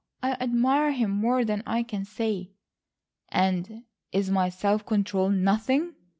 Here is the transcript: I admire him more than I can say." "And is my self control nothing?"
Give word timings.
I 0.23 0.31
admire 0.31 0.93
him 0.93 1.11
more 1.11 1.45
than 1.45 1.61
I 1.67 1.83
can 1.83 2.05
say." 2.05 2.49
"And 3.29 3.83
is 4.11 4.31
my 4.31 4.49
self 4.49 4.83
control 4.83 5.29
nothing?" 5.29 5.93